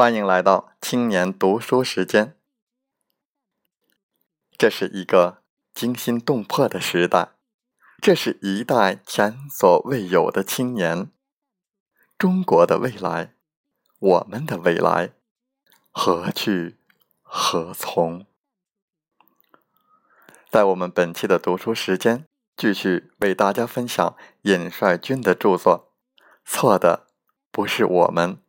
[0.00, 2.34] 欢迎来到青年读书时间。
[4.56, 5.42] 这是一个
[5.74, 7.32] 惊心动魄的时代，
[8.00, 11.10] 这是一代前所未有的青年。
[12.16, 13.34] 中国的未来，
[13.98, 15.12] 我们的未来，
[15.90, 16.78] 何去
[17.20, 18.24] 何从？
[20.48, 22.24] 在我们本期的读书时间，
[22.56, 25.92] 继续为大家分享尹帅军的著作。
[26.46, 27.08] 错的
[27.50, 28.40] 不是我们。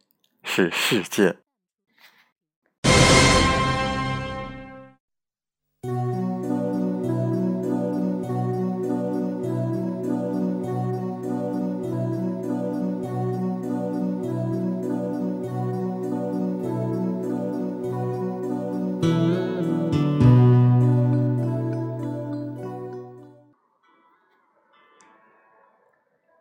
[0.43, 1.37] 是世界。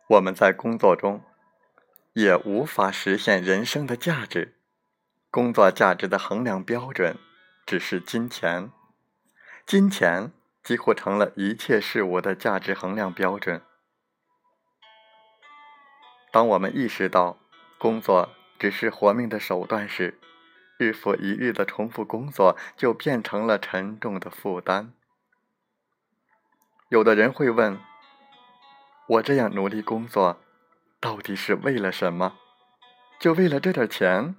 [0.07, 1.21] 我们在工作中。
[2.13, 4.57] 也无法实现人生的价值。
[5.29, 7.17] 工作价值的衡量标准
[7.65, 8.71] 只是金钱，
[9.65, 13.61] 金钱几乎成了一切事物的价值衡量标准。
[16.31, 17.37] 当我们意识到
[17.77, 20.19] 工作只是活命的手段时，
[20.77, 24.93] 日复一日的重复工作就变成了沉重的负担。
[26.89, 27.79] 有的人会问：
[29.07, 30.41] 我这样努力工作。
[31.01, 32.37] 到底是为了什么？
[33.19, 34.35] 就为了这点钱？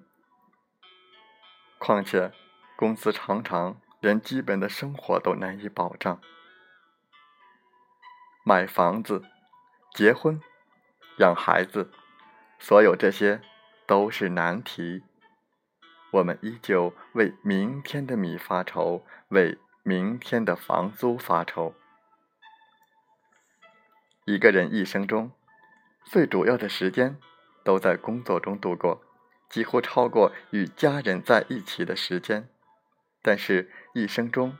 [1.78, 2.32] 况且，
[2.76, 6.20] 公司常常连基本的生活都难以保障。
[8.44, 9.24] 买房子、
[9.92, 10.40] 结婚、
[11.18, 11.90] 养孩子，
[12.60, 13.42] 所有这些
[13.84, 15.02] 都是难题。
[16.12, 21.74] 我们依旧为明天的米发愁，为明天的房租发愁。
[24.26, 25.32] 一个人一生中。
[26.04, 27.18] 最主要的时间
[27.64, 29.02] 都在工作中度过，
[29.48, 32.48] 几乎超过与家人在一起的时间。
[33.22, 34.56] 但是，一生中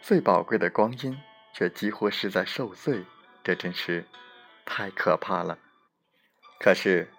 [0.00, 1.18] 最宝贵的光阴
[1.52, 3.04] 却几乎是在受罪，
[3.42, 4.06] 这真是
[4.64, 5.58] 太可怕了。
[6.60, 7.10] 可是，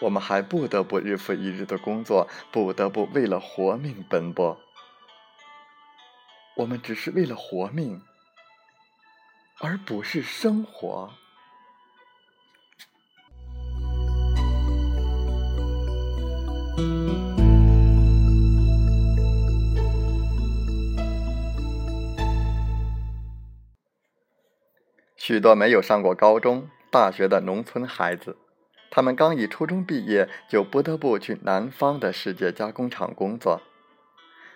[0.00, 4.60] 我们还不得不日复一日的工作，不得不为了活命奔波。
[6.56, 8.02] 我们只是为了活命，
[9.60, 11.14] 而不是生活。
[25.24, 28.36] 许多没有上过高中、大学的农村孩子，
[28.90, 33.62] 他们刚一初中毕业，就不得不去南方的世界加工厂工作。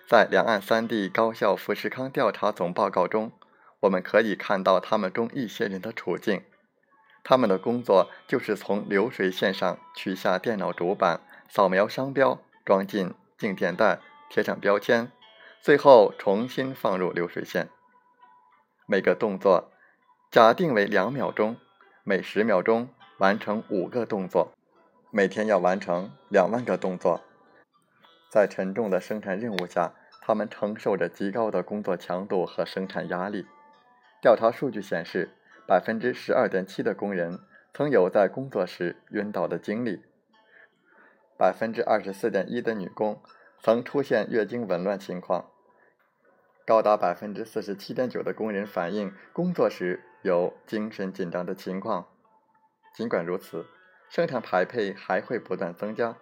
[0.09, 3.31] 在两岸三地高校富士康调查总报告中，
[3.79, 6.43] 我们可以看到他们中一些人的处境。
[7.23, 15.09] 他们的工作就是从流水线上取下电脑主板，扫描商标，装进静电袋，贴上标签，
[15.61, 17.69] 最后重新放入流水线。
[18.85, 19.71] 每个动作。
[20.29, 21.55] 假定为两秒钟，
[22.03, 24.51] 每十秒钟完成五个动作，
[25.09, 27.21] 每天要完成两万个动作。
[28.29, 33.47] 在沉重的生产任务下，他们承受着极高的工作强度和生产压力。
[34.21, 35.29] 调查数据显示，
[35.65, 37.39] 百分之十二点七的工人
[37.73, 40.03] 曾有在工作时晕倒的经历，
[41.37, 43.21] 百分之二十四点一的女工
[43.61, 45.49] 曾出现月经紊乱情况，
[46.65, 50.03] 高达百分之四十七点九的工人反映工作时。
[50.27, 52.05] 有精神紧张的情况。
[52.93, 53.65] 尽管如此，
[54.09, 56.17] 生产排配还会不断增加，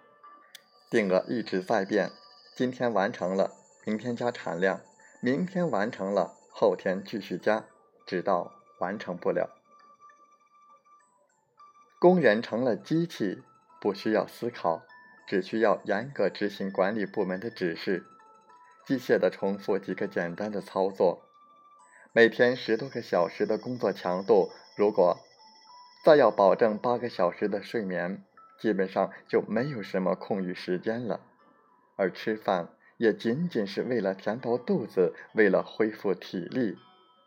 [0.88, 2.12] 定额一直在变。
[2.54, 3.50] 今天完成了，
[3.84, 4.78] 明天加产量；
[5.20, 7.64] 明天完成了，后天继续加，
[8.06, 9.50] 直到完成不了。
[11.98, 13.42] 工人成了机器，
[13.80, 14.82] 不需要思考，
[15.26, 18.06] 只需要严格执行管理部门的指示，
[18.84, 21.25] 机械的重复几个简单的操作。
[22.16, 25.18] 每天十多个小时的工作强度，如果
[26.02, 28.24] 再要保证八个小时的睡眠，
[28.58, 31.20] 基本上就没有什么空余时间了。
[31.94, 36.78] 而吃饭也仅仅是为了填饱肚子，为了恢复体力，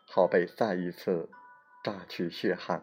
[0.08, 1.28] 好被再一次
[1.84, 2.82] 榨取血汗。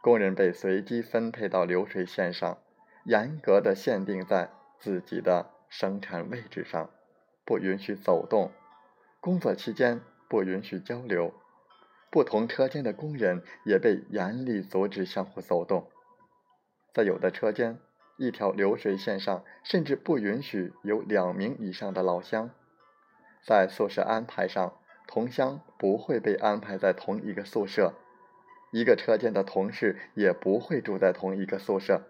[0.00, 2.56] 工人被随机分配到流水线上，
[3.04, 4.48] 严格的限定在
[4.78, 6.88] 自己的生产位置上，
[7.44, 8.50] 不允许走动。
[9.20, 11.34] 工作期间不允许交流，
[12.10, 15.88] 不同车间的工人也被严厉阻止相互走动。
[16.94, 17.80] 在有的车间，
[18.16, 22.50] 一条流水线上甚至不允许有两名以上的老乡。
[23.44, 27.94] 在宿舍安排上，同乡不会被安排在同一个宿舍，
[28.72, 32.02] 一个车间的同事也不会住在同一个宿舍。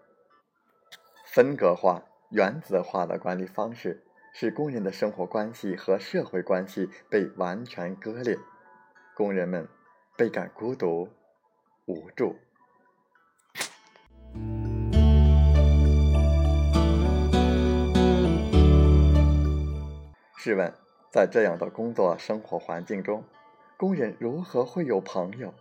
[1.25, 8.37] 分隔化原子化的管理方式，使工人的生活关系和社会关系被完全割裂，
[9.15, 9.67] 工人们
[10.15, 11.09] 倍感孤独、
[11.85, 12.35] 无助。
[20.37, 20.73] 试问，
[21.11, 23.23] 在这样的工作生活环境中，
[23.77, 25.53] 工人如何会有朋友？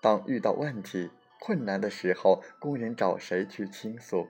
[0.00, 4.26] 当遇到问题、困难的时候，工人找谁去倾诉？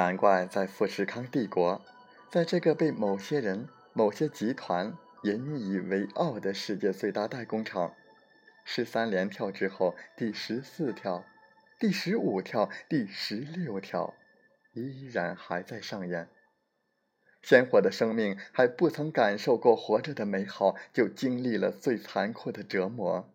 [0.00, 1.84] 难怪在富士康帝国，
[2.30, 7.94] 在这个被某些人、某些集团引以为傲的世界最大代工厂，
[8.64, 11.26] 十三连跳之后，第十四跳、
[11.78, 14.14] 第十五跳、第十六跳，
[14.72, 16.30] 依然还在上演。
[17.42, 23.30] 鲜活的生命还不曾感受过活着的美好，就经历了最残酷的折磨。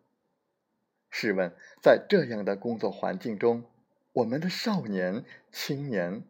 [1.11, 3.65] 试问，在这样的工作环境中，
[4.13, 6.23] 我们的少年、青年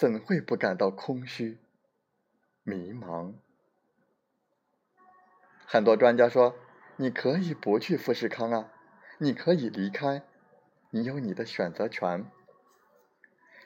[0.00, 1.58] 怎会不感到空虚、
[2.62, 3.34] 迷茫？
[5.66, 6.54] 很多专家说
[6.96, 8.72] ：“你可以不去富士康啊，
[9.18, 10.22] 你可以离开，
[10.88, 12.24] 你有你的选择权。”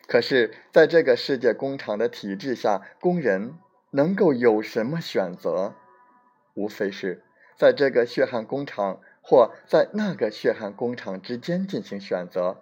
[0.09, 3.57] 可是，在这个世界工厂的体制下，工人
[3.93, 5.77] 能够有什么选择？
[6.55, 7.23] 无非是
[7.57, 12.57] 在这个血汗工厂或在那个血汗工厂之间进行选择；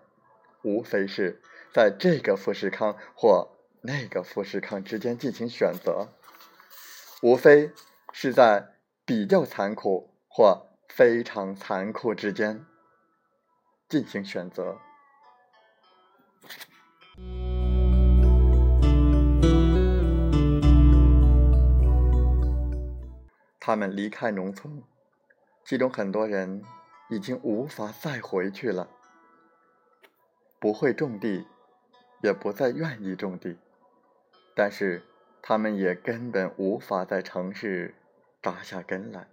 [0.63, 1.41] 无非是
[1.73, 3.52] 在这个富士康或
[3.85, 6.07] 那个富士康之间进行选择；
[7.21, 7.73] 无非
[8.13, 12.65] 是在比较残酷或非常残酷之间
[13.89, 14.79] 进行选择。
[23.59, 24.85] 他们离开农村，
[25.65, 26.63] 其中很多人
[27.11, 28.89] 已经无法再回去了，
[30.61, 31.49] 不会种地，
[32.23, 33.59] 也不再愿意种地，
[34.55, 35.03] 但是
[35.41, 37.95] 他们也根本无法在城市
[38.43, 39.29] 扎下根来，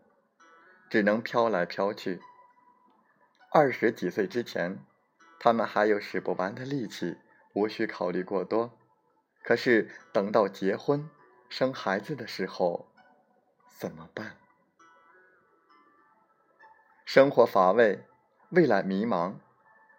[0.89, 2.21] 只能飘来飘去。
[3.51, 4.79] 二十几岁之前，
[5.39, 7.17] 他们还有使不完的力气，
[7.53, 8.77] 无需考虑过多。
[9.43, 11.09] 可是等到结婚、
[11.49, 12.91] 生孩子的时候，
[13.77, 14.35] 怎么办？
[17.05, 18.05] 生活乏味，
[18.49, 19.35] 未来迷茫。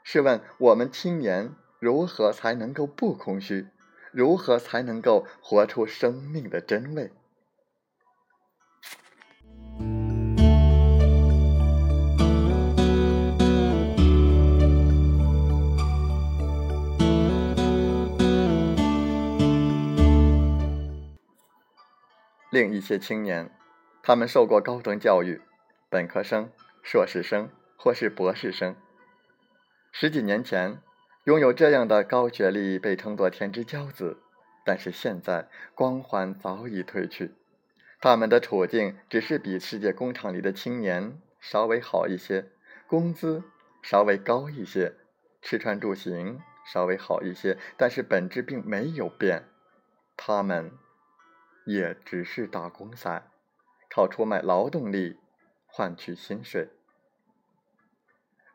[0.05, 3.69] 试问我们青年如何才能够不空虚？
[4.13, 7.13] 如何才能够活出生命的真味？
[22.51, 23.49] 另一些青年，
[24.03, 25.41] 他们受过高等教育，
[25.89, 26.51] 本科生、
[26.83, 28.75] 硕士生或是博士生。
[29.93, 30.83] 十几年前，
[31.31, 34.19] 拥有这样的高学历被称作天之骄子，
[34.65, 37.37] 但是现在光环早已褪去，
[38.01, 42.51] 他们的处境只是比世界工厂里的青年稍微好一些，
[42.89, 43.45] 工资
[43.81, 44.97] 稍微高一些，
[45.41, 49.45] 吃穿住行稍微好一些，但是本质并没有变，
[50.17, 50.73] 他们。
[51.65, 53.23] 也只是打工仔，
[53.89, 55.21] 靠出卖劳动力
[55.67, 56.71] 换取薪水。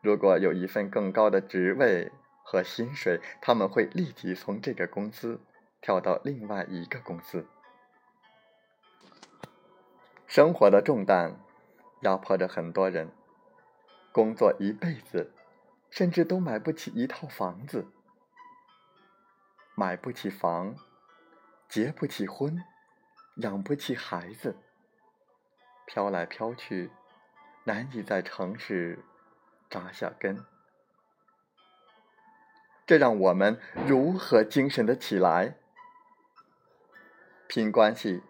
[0.02, 2.12] 如果有一份更高的职位
[2.46, 5.42] 和薪水，他们会立即从这个公司
[5.82, 7.48] 跳到另外一个公司。
[10.28, 11.40] 生活的重担
[12.02, 13.12] 压迫着很多人，
[14.12, 15.34] 工作一辈子，
[15.90, 17.88] 甚至都买不起一套房子，
[19.74, 20.76] 买不起房，
[21.68, 22.64] 结不起婚。
[23.40, 24.56] 养不起孩子，
[25.86, 26.90] 飘来飘去，
[27.66, 29.04] 难以在城市
[29.70, 30.46] 扎下根。
[32.86, 35.56] 这让我们如何精神的起来？
[37.48, 38.22] 拼关系，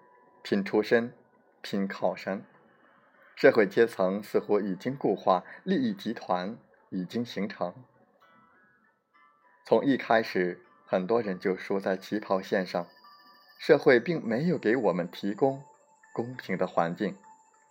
[0.42, 1.14] 拼出身，
[1.62, 2.46] 拼靠山。
[3.36, 6.58] 社会阶层似乎已经固化，利益集团
[6.90, 7.74] 已经形成。
[9.66, 12.88] 从一开始，很多人就输在起跑线上。
[13.58, 15.64] 社会并没有给我们提供
[16.14, 17.18] 公平的环境，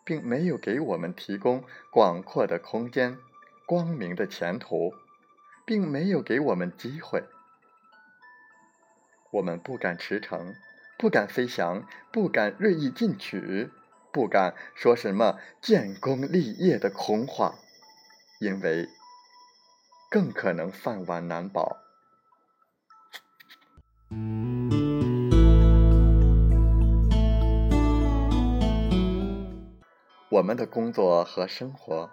[0.05, 3.17] 并没有给我们提供广阔的空间、
[3.67, 4.93] 光明的前途，
[5.67, 7.25] 并没有给我们机会。
[9.33, 10.55] 我们不敢驰骋，
[10.99, 13.71] 不敢飞翔，不敢锐意进取，
[14.13, 17.55] 不敢说什么建功立业的空话，
[18.41, 18.89] 因为
[20.11, 21.79] 更可能饭碗难保。
[30.31, 32.11] 我们的工作和生活，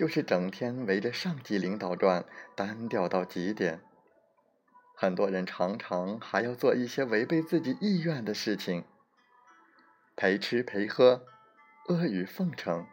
[0.00, 2.24] 就是整天围着上级领导转，
[2.56, 3.82] 单调到极点。
[4.94, 8.86] 很多人常常还要做一些违背自己意愿的事情，
[10.16, 11.26] 陪吃陪喝，
[11.88, 12.86] 阿谀奉承，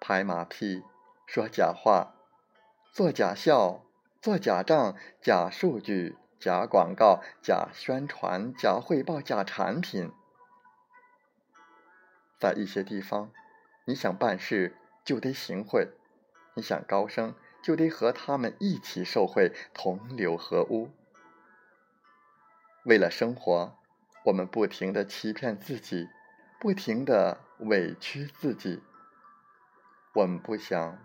[0.00, 0.82] 拍马屁，
[1.26, 2.14] 说假话，
[2.94, 3.84] 做假笑，
[4.22, 10.10] 做假账，假数据，假广告，假宣传，假汇报，假产品。
[12.38, 13.30] 在一些地方，
[13.84, 15.88] 你想办事就得行贿，
[16.58, 20.90] 你想高升就得和他们一起受贿，同流合污。
[22.84, 23.78] 为了生活，
[24.24, 26.08] 我们不停的欺骗自己，
[26.58, 28.82] 不停的委屈自己。
[30.14, 30.98] 我们不想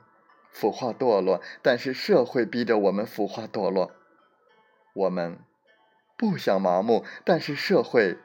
[0.50, 3.91] 腐化堕落，但是社会逼着我们腐化堕落。
[4.95, 5.38] 我们
[6.17, 8.17] 不想麻木，但是社会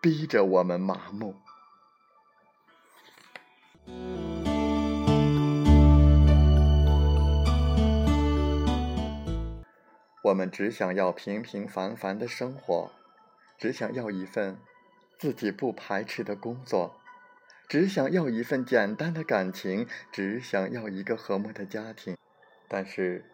[0.00, 1.36] 逼着我们麻木。
[10.22, 12.92] 我们只想要平平凡凡的生活，
[13.58, 14.56] 只想要一份
[15.18, 17.00] 自己不排斥的工作，
[17.68, 22.16] 只想要一份简单的感情，只想要一个和睦的家庭。
[22.68, 23.24] 但是，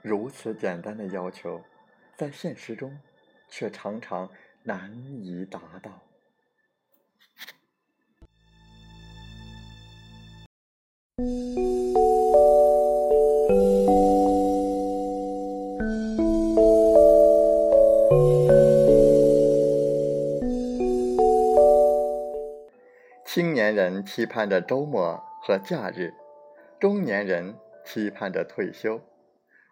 [0.00, 1.62] 如此简单的要求，
[2.16, 2.98] 在现实中
[3.50, 4.30] 却常常
[4.62, 4.90] 难
[5.22, 6.02] 以达到。
[23.30, 26.14] 青年人期盼着周末和假日，
[26.80, 29.02] 中年人期盼着退休。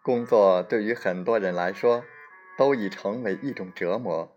[0.03, 2.03] 工作对于很多人来说，
[2.55, 4.31] 都已成为一种折磨。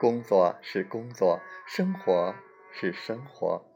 [0.00, 2.34] 工作是工作，生活
[2.70, 3.66] 是生活，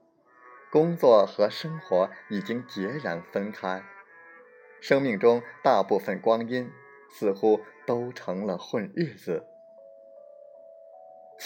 [0.73, 3.83] 工作和生活已经截然分开。
[4.81, 6.73] 生命中大部分光阴，
[7.11, 9.45] 似乎都成了混日子。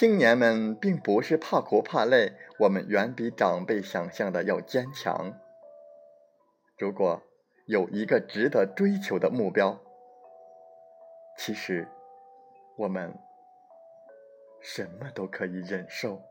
[0.01, 5.39] 青年们并不是怕苦怕累，我们远比长辈想象的要坚强。
[6.79, 7.23] 如果
[7.67, 9.79] 有一个值得追求的目标，
[11.37, 11.87] 其实
[12.79, 13.15] 我们
[14.63, 16.23] 什么都可以忍受。